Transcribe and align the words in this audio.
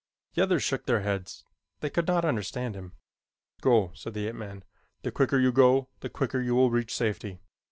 The 0.33 0.41
others 0.41 0.63
shook 0.63 0.87
their 0.87 1.01
heads. 1.01 1.45
They 1.81 1.91
could 1.91 2.07
not 2.07 2.25
understand 2.25 2.73
him. 2.73 2.93
"Go," 3.61 3.91
said 3.93 4.15
the 4.15 4.27
ape 4.27 4.33
man. 4.33 4.63
"The 5.03 5.11
quicker 5.11 5.37
you 5.37 5.51
go, 5.51 5.89
the 5.99 6.09
quicker 6.09 6.41
you 6.41 6.55
will 6.55 6.71
reach 6.71 6.91
safety." 6.95 7.39